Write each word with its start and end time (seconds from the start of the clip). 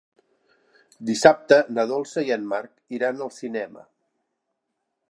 Dissabte 1.09 1.59
na 1.75 1.85
Dolça 1.91 2.25
i 2.31 2.35
en 2.37 2.49
Marc 2.55 2.99
iran 3.01 3.23
al 3.27 3.35
cinema. 3.41 3.87